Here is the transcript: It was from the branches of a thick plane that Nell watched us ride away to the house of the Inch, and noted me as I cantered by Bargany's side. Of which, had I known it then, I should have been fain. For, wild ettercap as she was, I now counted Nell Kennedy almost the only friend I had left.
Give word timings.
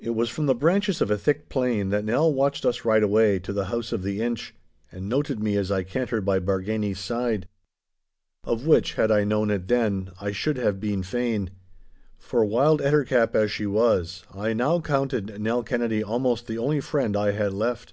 It 0.00 0.14
was 0.14 0.30
from 0.30 0.46
the 0.46 0.54
branches 0.54 1.02
of 1.02 1.10
a 1.10 1.18
thick 1.18 1.50
plane 1.50 1.90
that 1.90 2.02
Nell 2.02 2.32
watched 2.32 2.64
us 2.64 2.86
ride 2.86 3.02
away 3.02 3.38
to 3.40 3.52
the 3.52 3.66
house 3.66 3.92
of 3.92 4.02
the 4.02 4.22
Inch, 4.22 4.54
and 4.90 5.06
noted 5.06 5.38
me 5.38 5.54
as 5.58 5.70
I 5.70 5.82
cantered 5.82 6.24
by 6.24 6.40
Bargany's 6.40 6.98
side. 6.98 7.46
Of 8.42 8.66
which, 8.66 8.94
had 8.94 9.10
I 9.10 9.24
known 9.24 9.50
it 9.50 9.68
then, 9.68 10.12
I 10.18 10.32
should 10.32 10.56
have 10.56 10.80
been 10.80 11.02
fain. 11.02 11.50
For, 12.16 12.42
wild 12.42 12.80
ettercap 12.80 13.34
as 13.34 13.50
she 13.52 13.66
was, 13.66 14.24
I 14.34 14.54
now 14.54 14.80
counted 14.80 15.38
Nell 15.38 15.62
Kennedy 15.62 16.02
almost 16.02 16.46
the 16.46 16.56
only 16.56 16.80
friend 16.80 17.14
I 17.14 17.32
had 17.32 17.52
left. 17.52 17.92